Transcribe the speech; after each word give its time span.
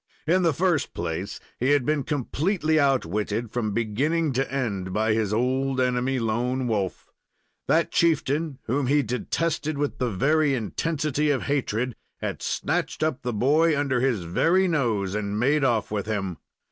In 0.25 0.41
the 0.41 0.51
first 0.51 0.95
place, 0.95 1.39
he 1.59 1.69
had 1.73 1.85
been 1.85 2.01
completely 2.01 2.79
outwitted 2.79 3.51
from 3.51 3.71
beginning 3.71 4.33
to 4.33 4.51
end 4.51 4.93
by 4.93 5.13
his 5.13 5.31
old 5.31 5.79
enemy, 5.79 6.17
Lone 6.17 6.65
Wolf. 6.65 7.05
That 7.67 7.91
chieftain, 7.91 8.57
whom 8.63 8.87
he 8.87 9.03
detested 9.03 9.77
with 9.77 9.99
the 9.99 10.09
very 10.09 10.55
intensity 10.55 11.29
of 11.29 11.43
hatred, 11.43 11.95
had 12.17 12.41
snatched 12.41 13.03
up 13.03 13.21
the 13.21 13.31
boy 13.31 13.77
under 13.79 13.99
his 14.01 14.23
very 14.23 14.67
nose, 14.67 15.13
and 15.13 15.39
made 15.39 15.63
off 15.63 15.91
with 15.91 16.07
him. 16.07 16.37